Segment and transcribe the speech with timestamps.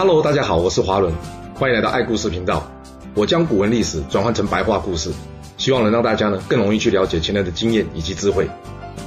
[0.00, 1.12] Hello，大家好，我是华伦，
[1.54, 2.66] 欢迎来到爱故事频道。
[3.14, 5.12] 我将古文历史转换成白话故事，
[5.58, 8.48] 希望能让大家呢更容易去了解前人的经验以及智慧。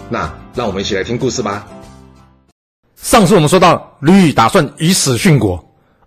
[0.08, 1.66] 那让我们一起来听故事吧。
[2.96, 5.60] 上次我们说到，吕宇打算以死殉国，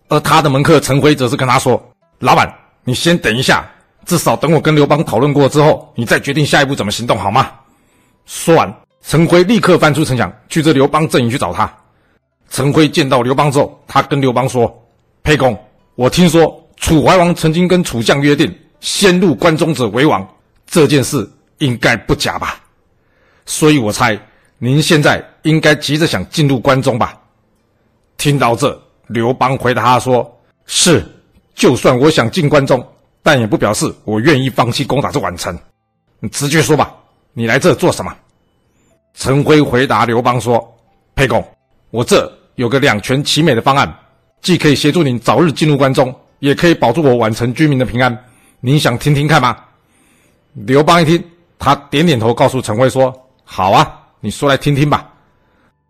[0.06, 1.82] 而他的门客陈辉则是跟他说
[2.20, 2.48] ：“老板，
[2.84, 3.68] 你先等一下，
[4.04, 7.50] 至少等我跟刘邦讨论过之后，你再决定下一步怎么行动，好吗？”
[8.24, 8.72] 说完，
[9.02, 11.68] 陈辉立刻翻出城墙，去这刘邦阵营去找他。
[12.48, 14.72] 陈辉见到刘邦之后，他跟刘邦说
[15.22, 15.58] ：“沛公，
[15.94, 20.26] 我听说楚怀王曾经跟楚将约定，先入关中者为王，
[20.66, 22.60] 这件事应该不假吧？
[23.44, 24.18] 所以我猜
[24.58, 27.20] 您现在应该急着想进入关中吧？”
[28.16, 31.04] 听到这，刘邦回答他说：“是，
[31.54, 32.82] 就算我想进关中，
[33.22, 35.58] 但也不表示我愿意放弃攻打这宛城。
[36.20, 36.94] 你直接说吧，
[37.34, 38.16] 你来这做什么？”
[39.14, 40.74] 陈辉回答刘邦说
[41.14, 41.44] ：“沛公。”
[41.90, 43.92] 我这有个两全其美的方案，
[44.42, 48.16] 既可以协助您早日进入关中，也可以保住我宛城居民的平安。
[48.60, 49.56] 您想听听看吗？
[50.54, 51.22] 刘邦一听，
[51.58, 55.08] 他点点头，告诉陈辉说：“好啊，你说来听听吧。”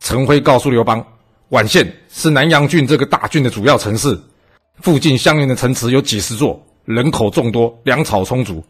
[0.01, 1.05] 陈辉告诉刘邦，
[1.51, 4.19] 宛县是南阳郡这个大郡的主要城市，
[4.81, 8.63] 附近相邻的城池有几十座，人口众多，粮草充足。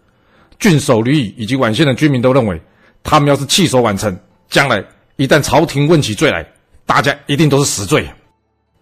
[0.58, 2.60] 郡守吕乙以及宛县的居民都认为，
[3.02, 4.16] 他们要是弃守宛城，
[4.48, 4.82] 将来
[5.16, 6.46] 一旦朝廷问起罪来，
[6.86, 8.08] 大家一定都是死罪，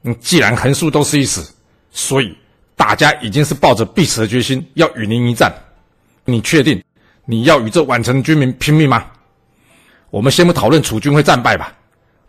[0.03, 1.53] 嗯，既然横竖都是一死，
[1.91, 2.37] 所以
[2.77, 5.53] 大家已经是抱着必死的决心要与您一战。
[6.27, 6.83] 你确定
[7.25, 9.07] 你要与这宛城的居民拼命吗？
[10.11, 11.75] 我们先不讨论楚军会战败吧。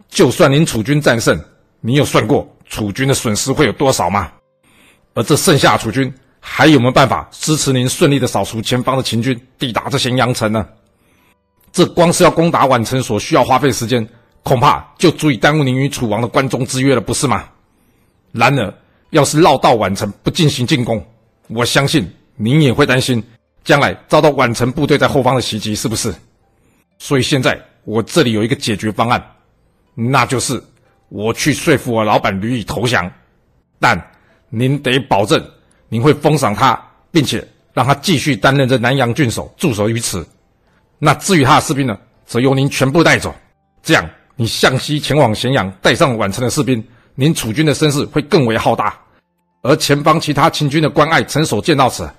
[0.10, 1.40] 就算您楚军战胜，
[1.82, 4.32] 你有算过楚军的损失会有多少吗？
[5.14, 10.66] 而这剩下的楚军还有没有办法支持您顺利的扫除前方的秦军，抵达这咸阳城呢？
[11.72, 14.08] 这光是要攻打宛城所需要花费时间。
[14.46, 17.50] 恐怕就足以耽误您与楚王的关中之约了，不是吗？
[18.32, 18.72] 然而，
[19.10, 21.04] 要是绕道宛城不进行进攻，
[21.48, 23.24] 我相信您也会担心
[23.64, 26.14] 将来遭到宛城部队在后方的袭击，是不是？
[27.00, 29.20] 所以现在我这里有一个解决方案，
[29.96, 30.62] 那就是
[31.10, 33.12] 我去说服我老板吕乙投降，
[33.80, 34.00] 但
[34.50, 35.44] 您得保证
[35.90, 36.80] 您会封赏他，
[37.10, 40.24] 并且让他继续担任这南阳郡守，驻守于此。
[41.00, 41.98] 那至于他的士兵呢，
[42.28, 43.34] 则由您全部带走，
[43.82, 44.08] 这样。
[44.36, 46.84] 你向西前往咸阳，带上宛城的士兵，
[47.16, 48.98] 您楚军的声势会更为浩大。
[49.62, 52.10] 而前方其他秦军的关隘城守见到此，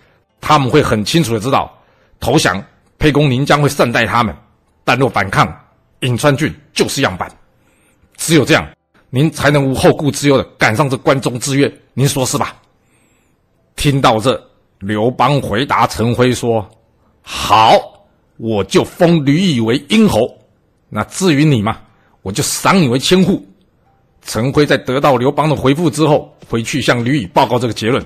[0.40, 1.72] 他们会很清楚的知道，
[2.18, 2.62] 投降，
[2.98, 4.34] 沛公您将会善待他们；
[4.82, 5.46] 但若反抗，
[6.00, 7.30] 颍川郡就是样板。
[8.16, 8.66] 只有这样，
[9.10, 11.72] 您才能无后顾之忧的赶上这关中之约。
[11.94, 12.56] 您说是吧？
[13.76, 14.42] 听到这，
[14.78, 16.66] 刘邦回答陈辉说
[17.20, 17.78] ：“好，
[18.38, 20.20] 我就封吕以为殷侯。
[20.88, 21.78] 那至于你嘛？”
[22.26, 23.46] 我就赏你为千户。
[24.22, 28.04] 陈辉在得到刘邦的回复之后，回去向吕乙报告这个结论。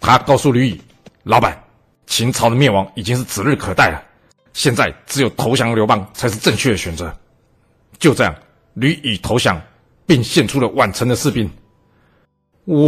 [0.00, 0.80] 他告诉吕乙
[1.24, 1.62] ：“老板，
[2.06, 4.02] 秦朝的灭亡已经是指日可待了，
[4.54, 7.14] 现在只有投降刘邦才是正确的选择。”
[8.00, 8.34] 就这样，
[8.72, 9.60] 吕乙投降，
[10.06, 11.50] 并献出了宛城的士兵。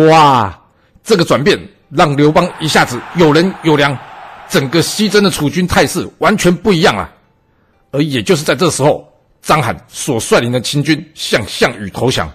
[0.08, 0.58] 哇，
[1.04, 1.58] 这个转变
[1.90, 3.94] 让刘邦一下子有人有粮，
[4.48, 7.12] 整个西征的楚军态势完全不一样了。
[7.90, 9.06] 而也就是在这时候。
[9.46, 12.28] 章邯所率领的秦军向项羽投降，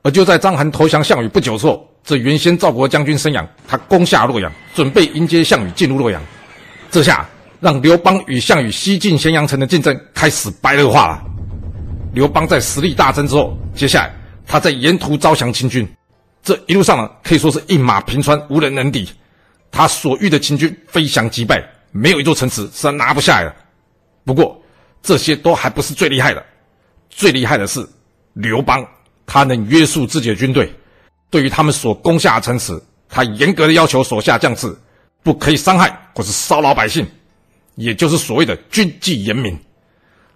[0.00, 6.22] 而就在章邯投降项羽不久之后，这原先赵国将军申阳，他攻下洛阳，准备迎接项羽进入洛阳。
[6.90, 7.28] 这下
[7.60, 11.22] 让刘邦与项羽西进咸阳城的竞争开始白热化了。
[12.14, 14.14] 刘邦在实力大增之后，接下来
[14.46, 15.86] 他在沿途招降秦军，
[16.42, 19.06] 这一路上呢，可以说是一马平川，无人能敌。
[19.70, 21.62] 他所遇的秦军飞降击败，
[21.92, 23.54] 没有一座城池是他拿不下来的。
[24.24, 24.58] 不过，
[25.04, 26.42] 这些都还不是最厉害的，
[27.10, 27.86] 最厉害的是
[28.32, 28.82] 刘邦，
[29.26, 30.72] 他能约束自己的军队，
[31.28, 34.74] 对于他们所攻下的城池，他严格的要求手下将士
[35.22, 37.06] 不可以伤害或是骚扰百姓，
[37.74, 39.54] 也就是所谓的军纪严明。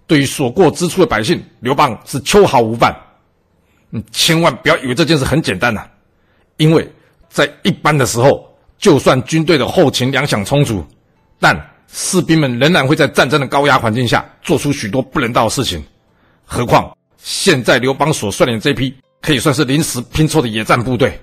[0.05, 2.95] 对于所过之处的百姓，刘邦是秋毫无犯。
[3.89, 5.89] 你千万不要以为这件事很简单呐、啊，
[6.57, 6.87] 因为
[7.27, 8.47] 在一般的时候，
[8.77, 10.85] 就算军队的后勤粮饷充足，
[11.39, 11.59] 但
[11.91, 15.83] 士兵们仍然会在战争的高压环境下做出许多不人道的事情，
[16.45, 21.19] 何况现在刘邦所率领的这批可以算是临时拼凑的野战部队，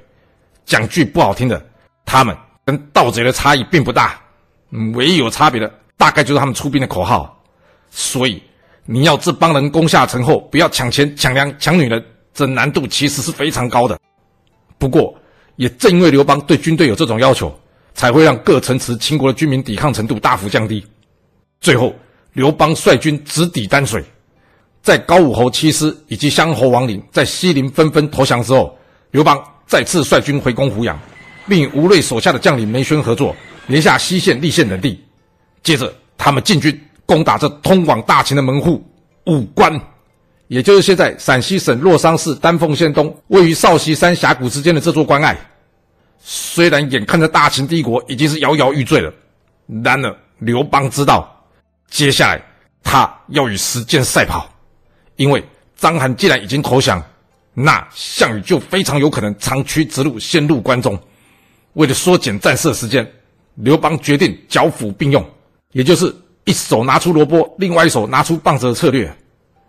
[0.64, 1.64] 讲句不好听的，
[2.04, 4.20] 他们跟盗贼的差异并不大，
[4.94, 7.32] 唯一有差别的大概就是他们出兵的口号。
[7.90, 8.42] 所以
[8.84, 12.04] 你要这帮人攻下城后不要抢钱、抢粮、抢女人，
[12.34, 13.98] 这难度其实是非常高的。
[14.78, 15.16] 不过
[15.54, 17.56] 也正因为刘邦对军队有这种要求。
[17.96, 20.84] 才会让各城池秦国的军民抵抗程度大幅降低。
[21.62, 21.92] 最后，
[22.34, 24.04] 刘邦率军直抵丹水，
[24.82, 28.78] 在高武侯七师以及襄侯王陵在西陵纷纷投降之后，
[29.12, 30.96] 刘邦再次率军回攻湖阳，
[31.48, 33.34] 并与吴芮手下的将领梅轩合作，
[33.66, 35.02] 连下西线、立线等地。
[35.62, 38.84] 接着，他们进军攻打这通往大秦的门户
[39.24, 39.80] 武关，
[40.48, 45.34] 也就是现在陕西省洛桑市丹凤县东，位于少息山峡谷之间的这座关隘。
[46.18, 49.12] 虽然眼看着大秦帝国已经是摇摇欲坠了，
[49.84, 51.44] 然而刘邦知道，
[51.88, 52.42] 接下来
[52.82, 54.48] 他要与时间赛跑，
[55.16, 55.42] 因为
[55.76, 57.02] 章邯既然已经投降，
[57.54, 60.98] 那项羽就非常有可能长驱直入，先入关中。
[61.74, 63.06] 为了缩减战事时间，
[63.54, 65.24] 刘邦决定剿抚并用，
[65.72, 66.14] 也就是
[66.44, 69.14] 一手拿出萝卜，另外一手拿出棒子的策略。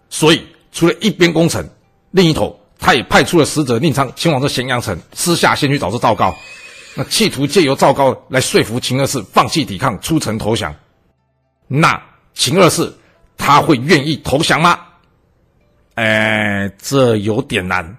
[0.10, 0.42] 所以，
[0.72, 1.70] 除了一边攻城，
[2.12, 2.57] 另一头。
[2.80, 6.34] 他也派出了使者宁昌前往这咸阳城，私下先去找这赵高，
[6.96, 10.74] 那企图借由赵高来说服秦二世放弃抵抗，出城投降。
[11.68, 12.02] 那
[12.34, 12.94] 秦二世
[13.36, 14.80] 他会愿意投降吗？
[15.96, 17.98] 哎，这有点难，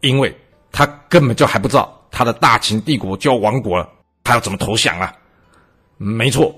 [0.00, 0.34] 因为
[0.72, 3.86] 他根本就还不知道他的大秦帝国就要亡国了，
[4.24, 5.12] 他要怎么投降啊？
[5.98, 6.54] 没错，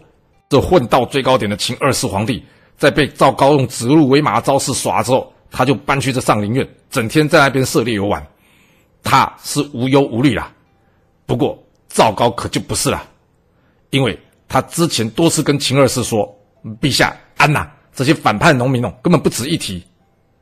[0.48, 2.44] 这混到最高点的秦二世皇帝，
[2.78, 5.32] 在被赵高用指鹿为马的招式耍之后。
[5.50, 8.24] 他就搬去这上林苑，整天在那边射猎游玩，
[9.02, 10.52] 他是无忧无虑啦。
[11.24, 11.58] 不过
[11.88, 13.02] 赵高可就不是了，
[13.90, 16.28] 因为他之前多次跟秦二世说
[16.80, 19.84] ：“陛下，安呐，这些反叛农民哦，根本不值一提。”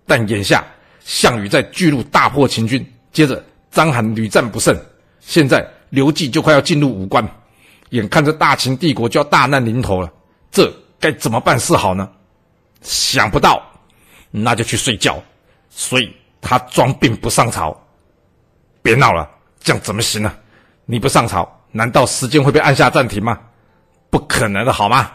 [0.06, 0.64] 但眼下
[1.00, 4.76] 项羽在巨鹿大破秦军，接着章邯屡战不胜，
[5.20, 7.26] 现在刘季就快要进入武关，
[7.90, 10.12] 眼看着大秦帝国就要大难临头了，
[10.50, 10.70] 这
[11.00, 12.10] 该怎么办是好呢？
[12.82, 13.62] 想不到。
[14.36, 15.22] 那就去睡觉，
[15.70, 17.72] 所以他装病不上朝。
[18.82, 20.34] 别闹了，这样怎么行呢？
[20.86, 23.38] 你不上朝，难道时间会被按下暂停吗？
[24.10, 25.12] 不可能的，好吗？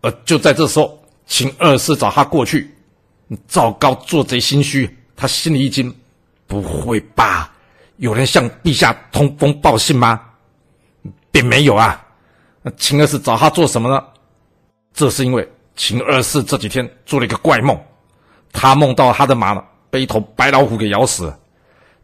[0.00, 0.96] 而就在这时候，
[1.26, 2.72] 秦二世找他过去，
[3.48, 5.92] 赵高做贼心虚，他心里一惊，
[6.46, 7.52] 不会吧？
[7.96, 10.22] 有人向陛下通风报信吗？
[11.32, 12.00] 并没有啊。
[12.62, 14.04] 那秦二世找他做什么呢？
[14.94, 17.76] 这是因为秦二世这几天做了一个怪梦。
[18.52, 21.38] 他梦到他的马呢被一头白老虎给咬死了，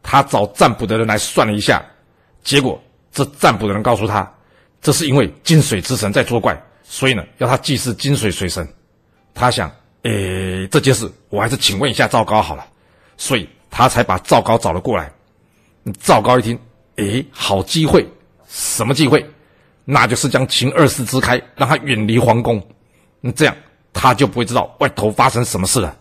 [0.01, 1.83] 他找占卜的人来算了一下，
[2.43, 2.81] 结果
[3.11, 4.31] 这占卜的人告诉他，
[4.81, 8.67] 这是因为金水之神在作怪，所以呢要他祭祀金水水神。
[9.33, 9.71] 他想，
[10.03, 12.65] 诶，这件事我还是请问一下赵高好了，
[13.17, 15.11] 所以他才把赵高找了过来。
[15.99, 16.59] 赵高一听，
[16.97, 18.07] 诶，好机会，
[18.47, 19.25] 什么机会？
[19.85, 22.61] 那就是将秦二世支开，让他远离皇宫，
[23.35, 23.55] 这样
[23.91, 25.97] 他就不会知道外头发生什么事了。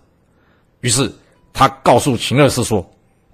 [0.83, 1.11] 于是
[1.53, 2.89] 他告诉秦二世说：“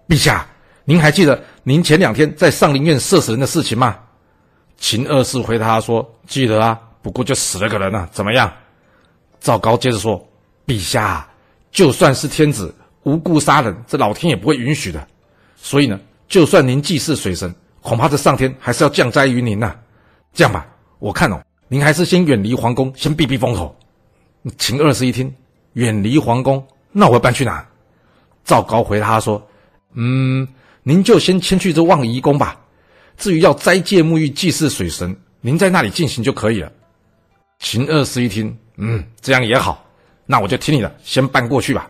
[0.08, 0.46] 陛下，
[0.84, 3.98] 您还记得您前两天在上林苑射死人的事情吗？”
[4.78, 8.52] 秦二世回答说：“记得啊，不过就死了个人啊，怎么样？”
[9.40, 10.24] 赵高接着说
[10.66, 11.28] ：“陛下，
[11.72, 15.04] 就算是天子无故杀人，这老天也不会允许的。
[15.56, 15.98] 所以呢，
[16.28, 19.74] 就算您祭祀水神，恐怕这上天还是要降灾于您呐。
[20.32, 20.66] 这样吧，
[20.98, 23.74] 我看哦，您还是先远离皇宫，先避避风头。”
[24.58, 25.34] 秦二世一听，
[25.72, 26.64] 远离皇宫。
[26.98, 27.64] 那我要搬去哪？
[28.44, 29.40] 赵高回答他说
[29.94, 30.48] ：“嗯，
[30.82, 32.58] 您就先迁去这望夷宫吧。
[33.16, 36.72] 至于要斋戒沐浴、祭祀水神，您在那里进行就可以了。”
[37.60, 39.86] 秦二世一听，嗯，这样也好，
[40.26, 41.88] 那我就听你的，先搬过去吧。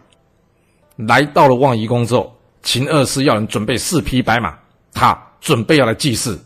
[0.97, 4.59] 来到了望夷宫之后，秦二世要人准备四匹白马，
[4.93, 6.39] 他准备要来祭祀。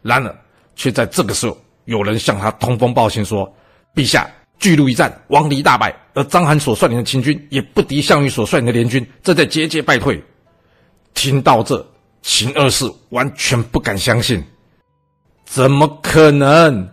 [0.00, 0.34] 然而，
[0.74, 3.54] 却在这个时候，有人向他通风报信说
[3.94, 4.26] ：“陛下。”
[4.60, 10.22] 巨鹿一战，王离大败，而章邯所率领的秦军也不敌项羽所率领的联军，正在节节败退。
[11.14, 11.84] 听到这，
[12.20, 14.44] 秦二世完全不敢相信，
[15.46, 16.88] 怎么可能？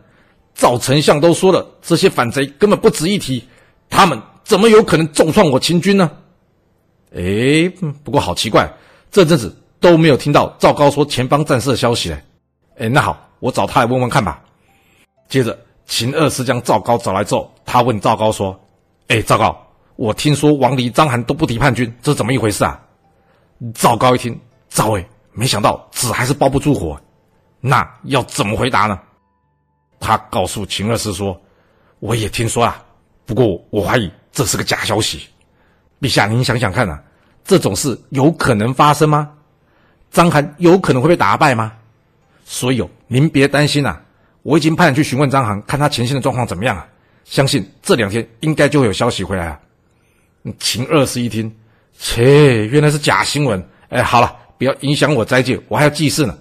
[0.56, 3.44] 赵丞相都说了，这些反贼根本不值一提，
[3.90, 6.10] 他们怎么有可能重创我秦军呢？
[7.14, 7.70] 哎，
[8.02, 8.74] 不过好奇怪，
[9.12, 12.24] 这阵子都没有听到赵高说前方战事的消息嘞。
[12.78, 14.42] 哎，那好，我找他来问问看吧。
[15.28, 15.60] 接着。
[15.90, 18.58] 秦二世将赵高找来之后，他问赵高说
[19.10, 19.56] ：“哎，赵高，
[19.98, 22.82] 我听说王离、章邯都不敌叛军，这是怎么一回事啊？”
[23.76, 26.98] 赵高一听，赵魏，没想到纸还是包不住火，
[27.60, 28.98] 那要怎么回答呢？
[30.00, 31.40] 他告诉秦二世说
[32.00, 32.82] ：“我也听说啊，
[33.26, 35.28] 不过我怀疑这是个假消息。
[36.00, 37.04] 陛下，您想想看啊，
[37.44, 39.30] 这种事有可能发生吗？
[40.10, 41.74] 章邯有可能会被打败吗？
[42.46, 44.02] 所以哦，您别担心啊。”
[44.44, 46.88] 我已经派人去询问章邯，看他前线的状况怎么样啊？
[47.28, 49.60] 相信这两天应该就会有消息回来啊。
[50.58, 51.54] 秦二世一听，
[52.00, 53.62] 切，原来是假新闻。
[53.90, 56.38] 哎，好了，不要影响我斋戒，我还要祭祀呢。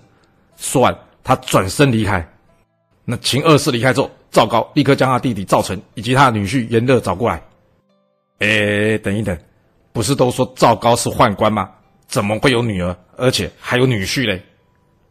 [0.56, 2.26] 说完，他转身离开。
[3.04, 7.42] 那秦二世离开之后，赵高立刻将他弟弟赵成以及他的女婿严乐找过来。
[8.38, 9.36] 哎，等一等，
[9.92, 11.68] 不是都说赵高是宦官吗？
[12.06, 14.40] 怎么会有女儿，而且还有女婿嘞？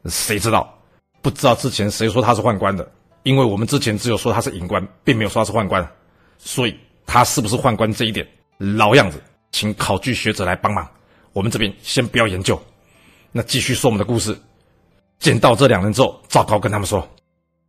[0.05, 0.74] 谁知道？
[1.22, 2.89] 不知道之前谁说他是宦官的？
[3.25, 5.84] 因为我们之前只有说他是隐官，并没有说他是宦官，
[6.38, 8.25] 所以他是不是宦官这一点，
[8.60, 9.20] 老样子，
[9.51, 10.88] 请考据学者来帮忙。
[11.34, 12.62] 我们这边先不要研究。
[13.32, 14.38] 那继续说我们的故事。
[15.17, 17.05] 见到这两人之后，赵高跟他们说：“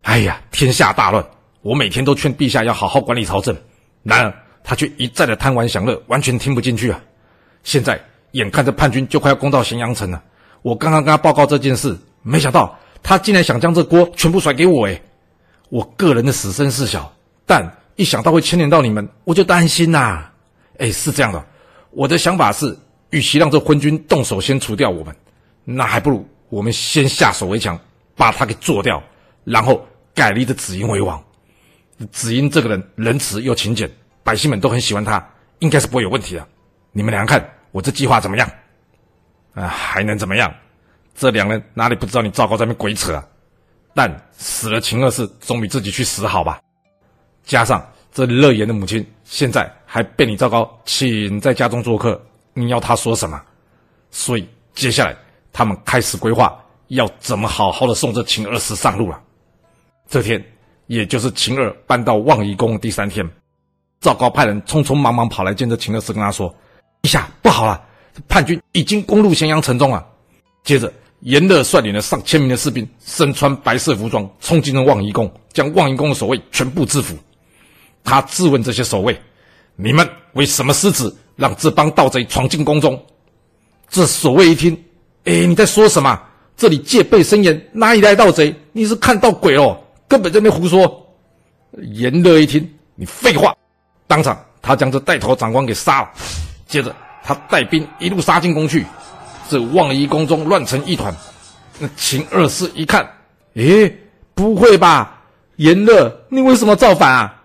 [0.03, 1.25] 哎呀，天下大乱，
[1.63, 3.57] 我每天都劝陛下要好好管理朝政，
[4.03, 7.01] 然而他却一再的贪玩享乐，完全听不进去啊！
[7.63, 7.99] 现在
[8.33, 10.23] 眼看着叛军就快要攻到咸阳城了，
[10.61, 15.01] 我刚刚跟他报告这件事，没想到。”他竟然想将这锅全部甩给我诶，
[15.69, 17.13] 我个人的死生事小，
[17.45, 20.33] 但一想到会牵连到你们，我就担心呐、啊。
[20.79, 21.45] 哎，是这样的，
[21.91, 22.77] 我的想法是，
[23.11, 25.15] 与其让这昏君动手先除掉我们，
[25.65, 27.79] 那还不如我们先下手为强，
[28.15, 29.03] 把他给做掉，
[29.45, 31.23] 然后改立这子婴为王。
[32.13, 33.91] 子婴这个人仁慈又勤俭，
[34.23, 35.27] 百姓们都很喜欢他，
[35.61, 36.47] 应该是不会有问题的。
[36.93, 38.49] 你们两个看我这计划怎么样？
[39.55, 40.55] 啊，还能怎么样？
[41.15, 43.27] 这两人哪里不知道你赵高在那边鬼扯啊？
[43.97, 46.61] 但死了秦二世总比自己去死好吧？
[47.45, 52.21] 加上这乐言的母亲现在还被你赵高请在家中做客，
[52.53, 53.41] 你要他说什么？
[54.11, 55.17] 所以接下来
[55.51, 59.19] 他们开始规划要怎么好好的送这秦二世上路了。
[60.11, 60.45] 这天，
[60.89, 63.27] 也就是秦二搬到望夷宫第三天，
[63.99, 66.55] 赵高派人匆匆忙忙跑来见这秦二世，跟他说
[67.01, 67.83] ：“陛下，不好了，
[68.29, 70.07] 叛军已经攻入咸阳城中了。”
[70.65, 70.93] 接着。
[71.21, 77.17] 严乐率领了上千名的士兵，身穿白色服装，冲进了望夷宫，将望夷宫的守卫全部制服。
[78.05, 79.19] 他质问这些守卫
[79.75, 83.03] ：“你们为什么失职，让这帮盗贼闯进宫中？”
[83.89, 84.75] 这守卫一听
[85.25, 86.21] ：“哎，你在说什么？
[86.57, 88.55] 这里戒备森严，哪里来盗贼？
[88.73, 89.77] 你是看到鬼哦？
[90.07, 91.03] 根本在那胡说！”
[91.93, 93.55] 严乐一听：“你废话！”
[94.07, 96.11] 当场他将这带头长官给杀了。
[96.69, 96.95] 接着
[97.25, 98.85] 他带兵一路杀进宫去。
[99.49, 101.15] 这望夷宫中乱成一团，
[101.79, 103.09] 那秦二世一看，
[103.55, 103.97] 诶，
[104.35, 105.23] 不会吧？
[105.57, 107.43] 严乐，你为什么造反啊？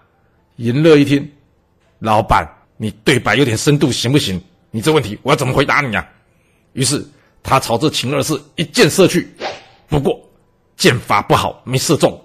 [0.58, 1.32] 严乐一听，
[2.00, 4.42] 老板，你对白有点深度行不行？
[4.72, 6.08] 你这问题我要怎么回答你啊？
[6.74, 7.06] 于是
[7.44, 9.30] 他朝这秦二世一箭射去，
[9.88, 10.20] 不过
[10.78, 12.20] 箭法不好，没射中。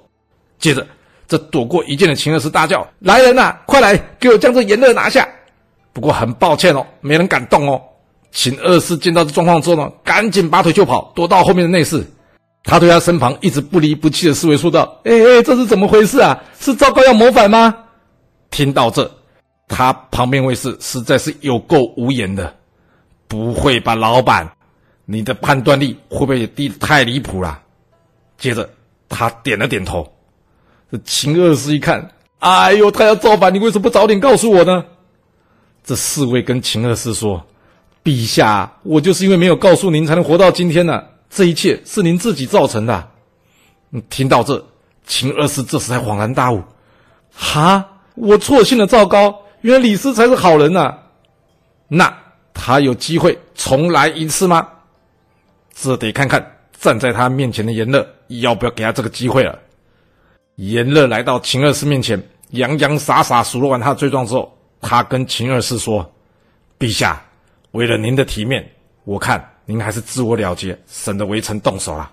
[0.59, 0.87] 接着
[1.29, 5.29] 这躲过一箭的秦二世大叫：“来人呐，快来给我将这严乐拿下！”
[5.93, 7.83] 不过很抱歉哦，没人敢动哦。
[8.33, 12.07] 秦二世见到这状况之后呢，赶紧拔腿就跑，躲到后面的内室。
[12.63, 16.37] 他对他身旁一直不离不弃的侍卫说道：“哎哎，这是怎么回事啊？
[16.59, 17.73] 是赵高要谋反吗？”
[18.51, 19.09] 听到这，
[19.69, 22.53] 他旁边卫士实在是有够无言的。
[23.29, 24.51] 不会吧，老板，
[25.05, 27.61] 你的判断力会不会也低得太离谱了？
[28.37, 28.69] 接着
[29.09, 30.05] 他点了点头。
[30.91, 34.85] 这秦二世一看，哎呦，他要造反，你为什么不早点告诉我呢？
[35.85, 37.41] 这侍卫跟秦二世说。
[38.07, 43.09] 陛下，我就是因为没有告诉您，才能活到今天呢、这一切是您自己造成的。
[44.09, 44.65] 听到这，
[45.09, 46.63] 秦二世这时才恍然大悟：
[47.35, 47.85] 哈，
[48.15, 50.97] 我错信了赵高，原来李斯才是好人呐、
[51.89, 52.17] 那
[52.55, 54.69] 他有机会重来一次吗？
[55.75, 59.59] 这得看看站在他面前的严乐要不要给他这个机会了。
[60.55, 66.09] 严乐来到秦二世面前，洋洋洒洒数落完他的罪状之后，他跟秦二世说
[66.79, 67.21] ：“陛下。”
[67.77, 68.67] 为了您的体面，
[69.05, 72.11] 我看您还是自我了结，省得微臣动手了。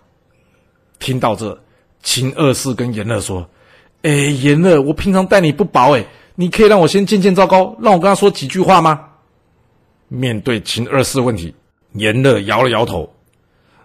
[1.00, 1.58] 听到这，
[2.02, 3.50] 秦二世跟严乐说
[4.04, 6.06] ：“哎，严乐，我平常待你不薄，哎，
[6.36, 9.06] 你可以让我先见见赵高，让我跟他说几句话吗？”
[10.10, 11.56] 面对秦二世问题，
[11.94, 13.10] 严乐摇了摇头。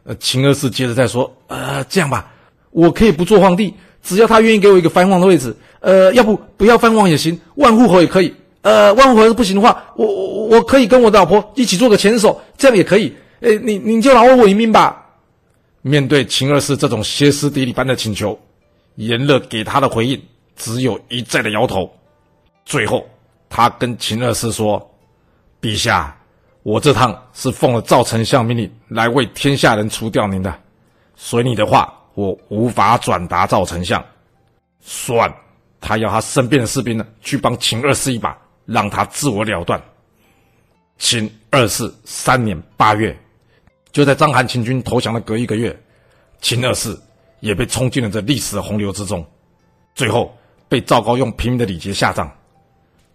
[0.02, 2.28] 呃，秦二世接着再说：“呃，这样吧，
[2.72, 5.56] 我可以不做皇帝，只要他愿意给我一个藩王的位置。
[5.78, 13.16] 呃，要不不要藩王也行，万户侯也可以。”呃，万户侯不行的话，我我我可以跟我的老婆一起做个前手，这样也可以。
[13.40, 15.06] 哎，你你就饶我一命吧。
[15.80, 18.38] 面对秦二世这种歇斯底里般的请求，
[18.96, 20.20] 严乐给他的回应
[20.56, 21.88] 只有一再的摇头。
[22.64, 23.08] 最后，
[23.48, 24.90] 他跟秦二世说
[25.62, 26.14] ：“陛下，
[26.64, 30.52] 我这趟是奉了赵丞相命令来为天下人除掉您的，
[31.14, 34.04] 随你的话，我无法转达赵丞相。
[34.80, 35.32] 算，
[35.80, 38.36] 他要他身边的士兵呢，去帮秦二世一把。”
[38.68, 39.82] 让他自我了断。
[40.98, 43.18] 秦二世三年八月，
[43.92, 45.74] 就在章邯秦军投降的隔一个月，
[46.42, 46.94] 秦二世
[47.40, 49.26] 也被冲进了这历史的洪流之中，
[49.94, 50.36] 最后
[50.68, 52.30] 被赵高用平民的礼节下葬。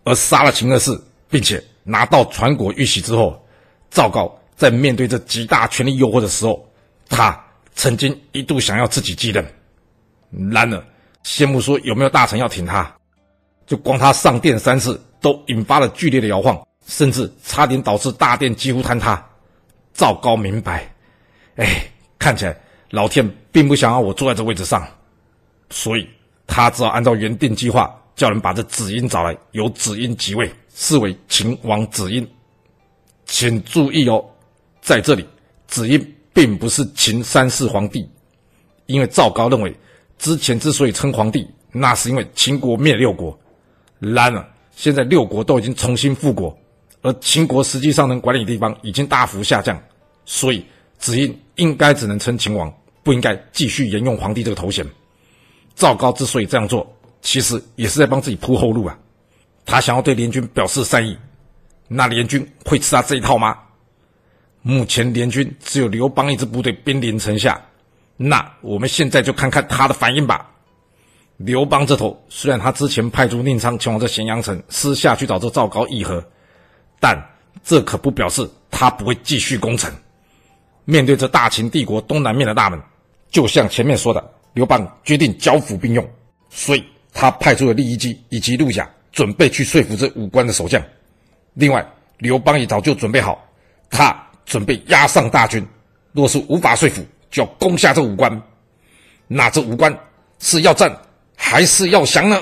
[0.05, 3.45] 而杀了秦二世，并且拿到传国玉玺之后，
[3.91, 6.67] 赵高在面对这极大权力诱惑的时候，
[7.07, 7.39] 他
[7.75, 9.45] 曾经一度想要自己继任。
[10.51, 10.83] 然而，
[11.23, 12.95] 先不说有没有大臣要挺他，
[13.65, 14.99] 就光他上殿三次。
[15.23, 19.25] 都引发了剧烈的摇晃，甚至差点导致大殿几乎坍塌。
[19.93, 20.93] 赵高明白，
[21.55, 21.89] 哎，
[22.19, 22.53] 看起来
[22.89, 24.85] 老天并不想要我坐在这位置上，
[25.69, 26.05] 所以
[26.45, 32.29] 他只好按照原定计划，叫人把这子婴找来，由子婴即位，是为秦王子婴。
[33.25, 34.21] 请注意哦，
[34.81, 35.25] 在这里，
[35.67, 38.05] 子婴并不是秦三世皇帝，
[38.87, 39.73] 因为赵高认为，
[40.19, 43.39] 之前之所以称皇帝，那是因为秦国灭六国。
[44.11, 44.45] 然而，
[44.75, 46.57] 现在六国都已经重新复国，
[47.01, 49.81] 而秦国实际上能管理的地方已经大幅下降，
[50.25, 50.65] 所以
[50.97, 54.85] 子婴应该只能称秦王，不应该继续沿用皇帝这个头衔。
[55.75, 58.97] 赵高之所以这样做，其实也是在帮自己铺后路啊。
[59.65, 61.17] 他想要对联军表示善意，
[61.87, 63.57] 那联军会吃他这一套吗？
[64.61, 67.61] 目前联军只有刘邦一支部队兵临城下，
[68.17, 70.51] 那我们现在就看看他的反应吧。
[71.45, 76.23] 刘邦这头虽然他之前派出宁昌前往这咸阳城，私下去找这赵高议和，
[77.01, 77.21] 但
[77.61, 79.93] 这可不表示他不会继续攻城。
[80.85, 82.81] 面对这大秦帝国东南面的大门，
[83.29, 84.23] 就像前面说的，
[84.53, 86.09] 刘邦决定交府并用，
[86.49, 86.83] 所以
[87.13, 90.81] 他派出了利益姬以及陆贾，准备去说服这五关的守将。
[91.55, 91.85] 另外，
[92.19, 93.43] 刘邦也早就准备好，
[93.89, 95.65] 他准备押上大军，
[96.13, 98.41] 若是无法说服，就要攻下这五关。
[99.27, 99.93] 那这五关
[100.39, 100.89] 是要战？
[101.45, 102.41] 还是要降呢？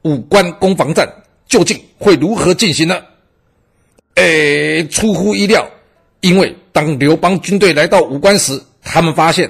[0.00, 1.06] 五关攻防战
[1.46, 3.00] 究竟会如何进行呢？
[4.14, 5.70] 诶，出乎意料，
[6.20, 9.48] 因为当刘邦军队来到武关时，他们发现，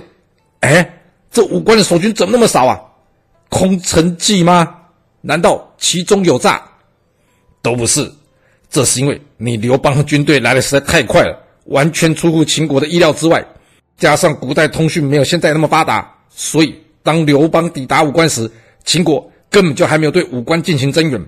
[0.58, 2.80] 哎，这武关的守军怎么那么少啊？
[3.48, 4.76] 空城计吗？
[5.20, 6.60] 难道其中有诈？
[7.62, 8.12] 都不是，
[8.68, 13.42] 这是因为你刘邦军队来的实在太快了，完全出乎秦国的意料之外，
[13.96, 16.81] 加上古代通讯没有现在那么发达，所以。
[17.02, 18.50] 当刘邦抵达武关时，
[18.84, 21.20] 秦国根本就还没有对武关进行增援，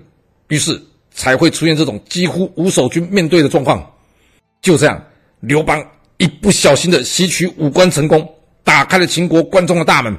[0.47, 3.91] 于是才会出现这种几乎无守军面对的状况。
[4.61, 5.03] 就这样，
[5.41, 5.85] 刘邦
[6.17, 8.27] 一不小心的袭取武关成功，
[8.63, 10.15] 打开了秦国关中的大门。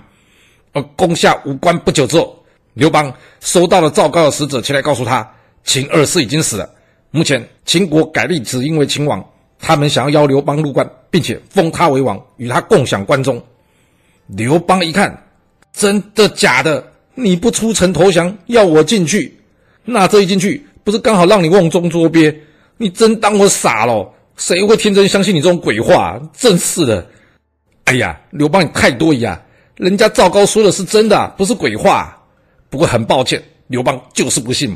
[0.73, 5.26] 而攻下武关不久之后，刘邦收到了赵高的使者前来告诉他，
[5.65, 6.71] 秦二世已经死了。
[7.11, 9.25] 目前秦国改立子因为秦王，
[9.59, 13.43] 他们想要邀刘邦入关，并且封他为王，与他共享关中。
[14.26, 15.25] 刘邦一看。
[15.76, 16.82] 真的假的？
[17.15, 19.39] 你不出城投降，要我进去？
[19.84, 22.34] 那这一进去，不是刚好让你瓮中捉鳖？
[22.78, 24.10] 你真当我傻了？
[24.39, 26.19] 谁会天真相信你这种鬼话？
[26.32, 27.06] 真是的！
[27.84, 29.41] 哎呀，刘邦你太多疑啊！
[29.76, 32.17] 人家赵高说的是真的，不是鬼话。
[32.71, 34.75] 不过很抱歉，刘邦就是不信，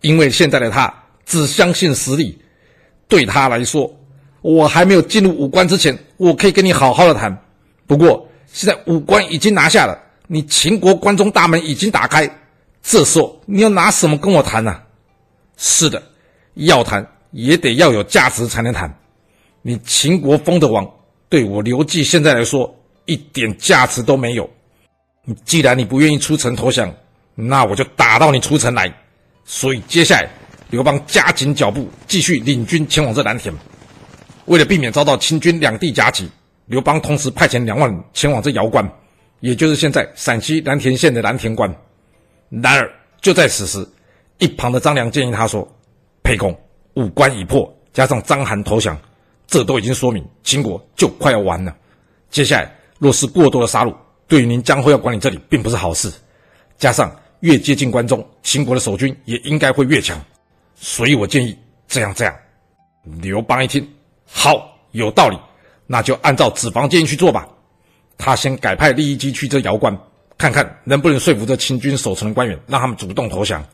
[0.00, 0.92] 因为现在的他
[1.26, 2.38] 只相信实力。
[3.06, 3.94] 对他来说，
[4.40, 7.38] 我还没有进入五关之前，我可以跟你好好的谈。
[7.86, 9.98] 不过现在五关已经拿下了。
[10.32, 12.26] 你秦国关中大门已经打开，
[12.82, 14.82] 这时候你要拿什么跟我谈呢、啊？
[15.58, 16.02] 是的，
[16.54, 18.98] 要谈也得要有价值才能谈。
[19.60, 20.90] 你秦国封的王，
[21.28, 24.48] 对我刘季现在来说一点价值都没有。
[25.26, 26.90] 你既然你不愿意出城投降，
[27.34, 28.90] 那我就打到你出城来。
[29.44, 30.30] 所以接下来，
[30.70, 33.54] 刘邦加紧脚步，继续领军前往这蓝田。
[34.46, 36.26] 为了避免遭到秦军两地夹击，
[36.64, 38.90] 刘邦同时派遣两万人前往这瑶关。
[39.42, 41.68] 也就是现在陕西蓝田县的蓝田关。
[42.48, 42.88] 然而，
[43.20, 43.84] 就在此时，
[44.38, 45.68] 一旁的张良建议他说
[46.22, 46.56] ：“沛公，
[46.94, 48.96] 五关已破，加上章邯投降，
[49.48, 51.76] 这都已经说明秦国就快要完了。
[52.30, 53.92] 接下来，若是过多的杀戮，
[54.28, 56.08] 对于您将会要管理这里，并不是好事。
[56.78, 60.16] 加上越接近关中，秦国的守军也应该会越强。
[60.76, 62.32] 所以我建议这样这样。”
[63.20, 63.84] 刘邦一听，
[64.24, 65.36] 好，有道理，
[65.88, 67.48] 那就按照子房建议去做吧。
[68.24, 69.98] 他先改派利益机去这瑶关，
[70.38, 73.64] 看看能不能说服这秦军守城的官员，让他们主动投降。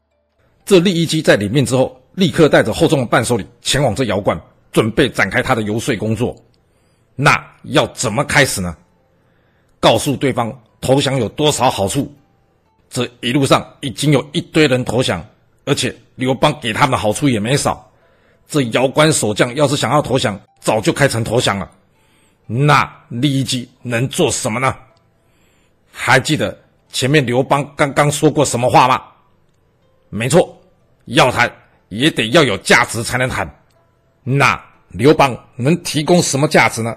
[0.65, 4.41] 这利益机在领命之后，立刻带着厚重的伴手礼前往这瑶关，
[4.73, 6.35] 准备展开他的游说工作。
[7.15, 8.75] 那要怎么开始呢？
[9.81, 12.11] 告诉对方投降有多少好处。
[12.89, 15.23] 这一路上已经有一堆人投降，
[15.67, 17.91] 而且刘邦给他们好处也没少。
[18.49, 21.71] 这瑶关守将要是想要投降，早就开城投降了。
[22.51, 24.75] 那利益姬能做什么呢？
[25.93, 26.59] 还记得
[26.91, 29.03] 前面刘邦刚刚说过什么话吗？
[30.09, 30.59] 没错，
[31.05, 31.53] 要谈
[31.91, 33.47] 也得要有价值才能谈。
[34.25, 34.59] 那
[34.89, 36.97] 刘邦能提供什么价值呢？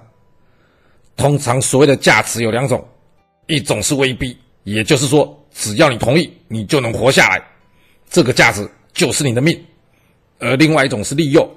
[1.18, 2.88] 通常所谓的价值有两种，
[3.48, 7.44] 一种是威逼，也就是说只要你同意，你就能活下来，
[8.10, 9.54] 这个价值就是你的命；
[10.40, 11.50] 而另外一种是利诱，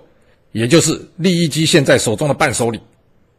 [0.50, 2.80] 也就是利益机现在手中的伴手礼。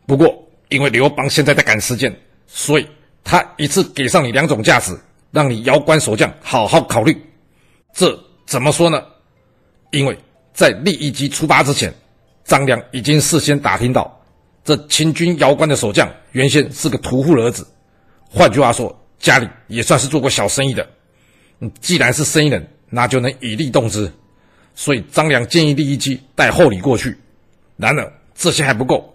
[0.07, 2.15] 不过，因为刘邦现在在赶时间，
[2.47, 2.87] 所以
[3.23, 4.97] 他一次给上你两种价值，
[5.31, 7.15] 让你瑶关守将好好考虑。
[7.93, 9.03] 这怎么说呢？
[9.91, 10.17] 因为
[10.53, 11.93] 在利益姬出发之前，
[12.43, 14.21] 张良已经事先打听到，
[14.63, 17.65] 这秦军姚关的守将原先是个屠户的儿子，
[18.29, 20.85] 换句话说，家里也算是做过小生意的。
[21.59, 24.11] 嗯，既然是生意人，那就能以利动之。
[24.75, 27.17] 所以张良建议利益姬带厚礼过去。
[27.77, 29.14] 然而这些还不够，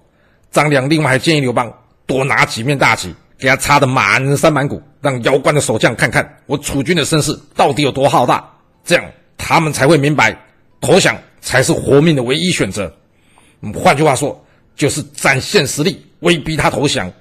[0.50, 1.72] 张良另外还建议刘邦
[2.06, 8.50] 多拿几面大旗，给他插的满山满谷，让姚关的守将看看我楚军的声势到底有多浩大，
[8.84, 9.04] 这样
[9.38, 10.36] 他们才会明白
[10.80, 12.92] 投降才是活命的唯一选择。
[13.74, 17.12] 换句话说，就是展现实力，威逼他投降。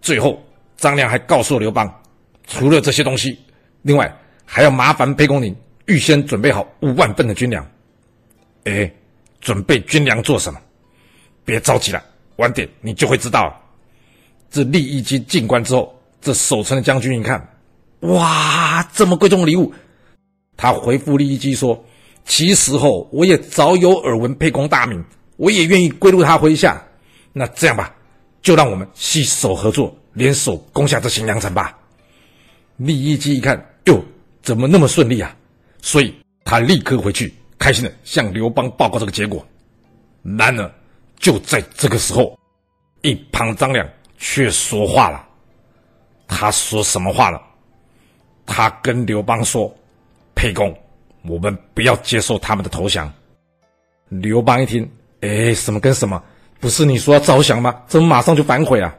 [0.00, 0.42] 最后，
[0.76, 2.02] 张良还告诉刘邦，
[2.46, 3.38] 除了这些东西，
[3.82, 5.54] 另外还要麻烦沛公您
[5.86, 7.66] 预先准备好五万份的军粮。
[8.64, 8.90] 哎，
[9.40, 10.60] 准备军粮做什么？
[11.44, 12.04] 别着急了，
[12.38, 13.54] 晚点你就会知道。
[14.50, 17.48] 这利益姬进关之后，这守城的将军一看，
[18.00, 19.72] 哇，这么贵重的礼物，
[20.56, 21.84] 他回复利益姬说
[22.24, 25.04] ：“其实后我也早有耳闻沛公大名。”
[25.36, 26.82] 我也愿意归入他麾下，
[27.32, 27.94] 那这样吧，
[28.42, 31.78] 就让我们携手合作，联手攻下这咸阳城吧。
[32.76, 34.02] 利益姬一看，哟，
[34.42, 35.32] 怎么那么顺利啊？
[35.80, 39.46] 所以他立刻回去，开心的向刘邦报告这个结果。
[40.22, 40.68] 然而
[41.18, 42.38] 就在这个时候，
[43.02, 45.24] 一旁张良却说话了。
[46.26, 47.40] 他说什么话了？
[48.46, 49.74] 他跟刘邦说
[50.34, 50.76] ：“沛公，
[51.24, 53.12] 我们不要接受他们的投降。”
[54.08, 54.88] 刘邦一听。
[55.20, 56.22] 哎，什么跟什么？
[56.60, 57.82] 不是你说要招降吗？
[57.88, 58.94] 怎么马上就反悔啊？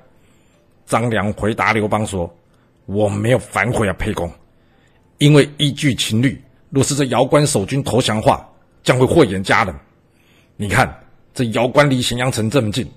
[0.86, 2.30] 张良回答刘邦说
[2.88, 4.30] ：“我没有反悔啊，沛公，
[5.20, 8.46] 因为依据情律，若是这姚关守军投降的话，
[8.84, 9.74] 将会祸延家人。
[10.58, 10.94] 你看
[11.34, 12.90] 这姚关离咸阳城这么近，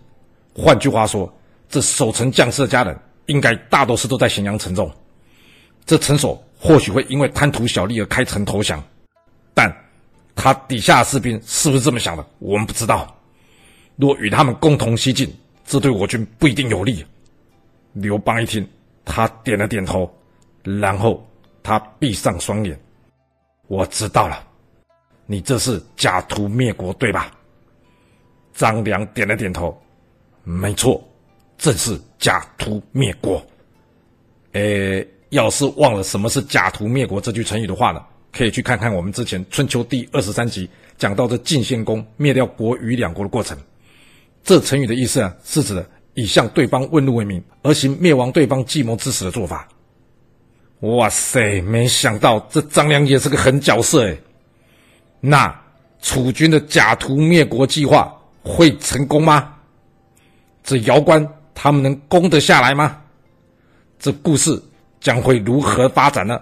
[0.54, 1.32] 换句话说，
[1.68, 4.90] 这守城将士的家人应该大多数都在咸阳城中。
[5.84, 8.82] 这城守或许会因为贪图小利而开城投降，
[9.54, 9.70] 但……”
[10.34, 12.26] 他底下的士兵是不是这么想的？
[12.38, 13.14] 我们不知道。
[13.96, 15.30] 若与他们共同西进，
[15.66, 17.04] 这对我军不一定有利。
[17.92, 18.66] 刘邦一听，
[19.04, 20.10] 他点了点头，
[20.64, 21.22] 然后
[21.62, 22.80] 他闭上双眼。
[23.68, 24.42] 我知道了，
[25.26, 27.30] 你这是假图灭国，对吧？
[28.54, 29.76] 张良点了点头，
[30.44, 31.02] 没错，
[31.58, 33.44] 正是假途灭国。
[34.52, 38.02] 诶，要是忘了什么是假途灭国这句成语的话呢？
[38.32, 43.56] 可以去看看我们之前《春秋》第二十三集讲到这晋献公灭掉国与两国的过程。
[44.42, 45.84] 这成语的意思啊，是指
[46.14, 49.68] 以向对方问路为名而行灭亡对方计谋之实的做法。
[50.80, 54.18] 哇塞，没想到这张良也是个狠角色诶。
[55.20, 55.54] 那
[56.00, 59.48] 楚军的假途灭国计划会成功吗？
[60.64, 62.96] 这姚关他们能攻得下来吗？
[63.98, 64.62] 这故事
[65.00, 66.38] 将会如何发展呢？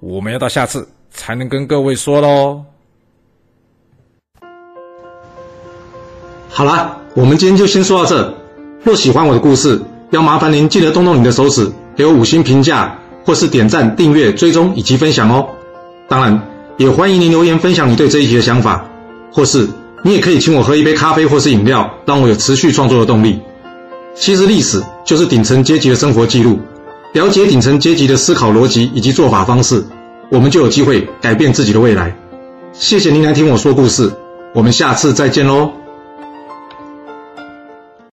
[0.00, 2.64] 我们要到下次才能跟各位说喽。
[6.48, 8.34] 好啦，我们今天就先说到这。
[8.84, 15.48] 若喜欢我的故事，要麻烦您记得动动你的手指，给我五星评价，或是点赞、订阅、追踪以及分享哦。
[16.08, 18.84] 当然，也欢迎您留言分享你对这一集的想法，
[19.32, 19.68] 或是
[20.02, 23.40] 你也可以请我喝一杯咖啡或是饮料，让我有持续创作的动力。
[24.14, 26.58] 其实历史就是顶层阶级的生活记录。
[27.12, 29.84] 了解顶层阶级的思考逻辑以及做法方式，
[30.30, 32.16] 我们就有机会改变自己的未来。
[32.72, 34.10] 谢谢您来听我说故事，
[34.54, 35.81] 我们下次再见喽。